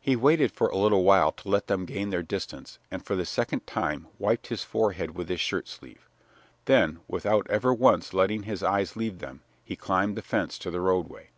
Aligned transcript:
He 0.00 0.14
waited 0.14 0.52
for 0.52 0.68
a 0.68 0.76
little 0.76 1.02
while 1.02 1.32
to 1.32 1.48
let 1.48 1.66
them 1.66 1.86
gain 1.86 2.10
their 2.10 2.22
distance 2.22 2.78
and 2.88 3.04
for 3.04 3.16
the 3.16 3.26
second 3.26 3.66
time 3.66 4.06
wiped 4.16 4.46
his 4.46 4.62
forehead 4.62 5.16
with 5.16 5.28
his 5.28 5.40
shirt 5.40 5.66
sleeve; 5.66 6.08
then, 6.66 7.00
without 7.08 7.50
ever 7.50 7.74
once 7.74 8.14
letting 8.14 8.44
his 8.44 8.62
eyes 8.62 8.94
leave 8.94 9.18
them, 9.18 9.42
he 9.64 9.74
climbed 9.74 10.16
the 10.16 10.22
fence 10.22 10.56
to 10.60 10.70
the 10.70 10.80
roadway. 10.80 11.30